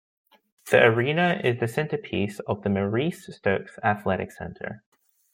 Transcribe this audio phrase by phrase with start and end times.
[0.71, 4.81] The arena is the centerpiece of the Maurice Stokes Athletic Center.